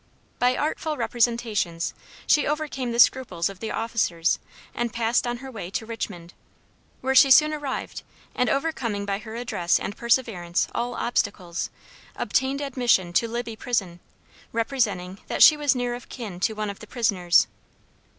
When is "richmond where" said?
5.85-7.13